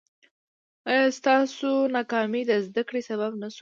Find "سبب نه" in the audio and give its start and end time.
3.09-3.47